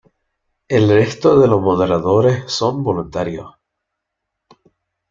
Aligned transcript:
El 0.67 0.89
resto 0.89 1.39
de 1.39 1.47
los 1.47 1.61
moderadores 1.61 2.51
son 2.51 2.81
voluntarios. 2.81 3.51